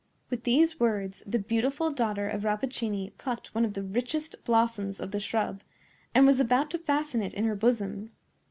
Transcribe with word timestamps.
With 0.31 0.45
these 0.45 0.79
words 0.79 1.21
the 1.27 1.37
beautiful 1.37 1.91
daughter 1.91 2.27
of 2.27 2.41
Rappaccini 2.43 3.11
plucked 3.19 3.53
one 3.53 3.63
of 3.63 3.73
the 3.75 3.83
richest 3.83 4.35
blossoms 4.45 4.99
of 4.99 5.11
the 5.11 5.19
shrub, 5.19 5.61
and 6.15 6.25
was 6.25 6.39
about 6.39 6.71
to 6.71 6.79
fasten 6.79 7.21
it 7.21 7.35
in 7.35 7.45
her 7.45 7.55
bosom. 7.55 8.09